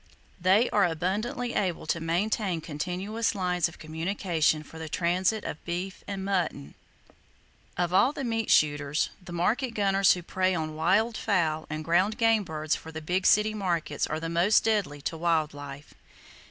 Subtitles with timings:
[0.41, 6.03] They are abundantly able to maintain continuous lines of communication for the transit of beef
[6.07, 6.73] and mutton.
[7.77, 12.17] Of all the meat shooters, the market gunners who prey on wild fowl and ground
[12.17, 15.93] game birds for the big city markets are the most deadly to wild life.